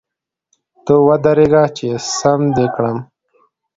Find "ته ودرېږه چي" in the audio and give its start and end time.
0.85-1.89